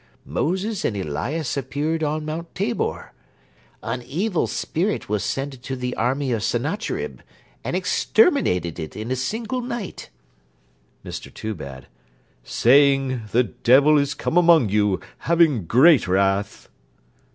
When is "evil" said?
4.01-4.47